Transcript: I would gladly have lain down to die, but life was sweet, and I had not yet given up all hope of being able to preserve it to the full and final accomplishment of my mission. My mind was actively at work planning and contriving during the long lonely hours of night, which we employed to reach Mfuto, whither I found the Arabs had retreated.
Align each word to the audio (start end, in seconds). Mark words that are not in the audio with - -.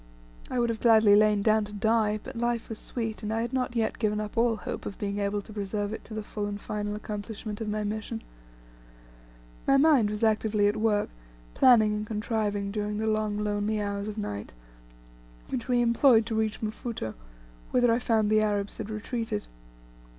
I 0.49 0.57
would 0.57 0.79
gladly 0.81 1.11
have 1.11 1.19
lain 1.19 1.43
down 1.43 1.63
to 1.65 1.73
die, 1.73 2.19
but 2.23 2.35
life 2.35 2.69
was 2.69 2.79
sweet, 2.79 3.21
and 3.21 3.31
I 3.31 3.41
had 3.41 3.53
not 3.53 3.75
yet 3.75 3.99
given 3.99 4.19
up 4.19 4.35
all 4.35 4.55
hope 4.55 4.87
of 4.87 4.97
being 4.97 5.19
able 5.19 5.43
to 5.43 5.53
preserve 5.53 5.93
it 5.93 6.03
to 6.05 6.15
the 6.15 6.23
full 6.23 6.47
and 6.47 6.59
final 6.59 6.95
accomplishment 6.95 7.61
of 7.61 7.69
my 7.69 7.83
mission. 7.83 8.23
My 9.67 9.77
mind 9.77 10.09
was 10.09 10.23
actively 10.23 10.65
at 10.65 10.75
work 10.75 11.11
planning 11.53 11.93
and 11.93 12.07
contriving 12.07 12.71
during 12.71 12.97
the 12.97 13.05
long 13.05 13.37
lonely 13.37 13.79
hours 13.79 14.07
of 14.07 14.17
night, 14.17 14.53
which 15.49 15.67
we 15.67 15.81
employed 15.83 16.25
to 16.25 16.35
reach 16.35 16.61
Mfuto, 16.63 17.13
whither 17.69 17.91
I 17.93 17.99
found 17.99 18.31
the 18.31 18.41
Arabs 18.41 18.79
had 18.79 18.89
retreated. 18.89 19.45